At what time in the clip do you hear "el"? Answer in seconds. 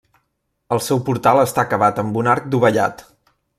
0.75-0.81